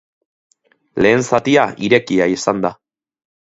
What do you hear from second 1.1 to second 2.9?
zatia irekia izan da.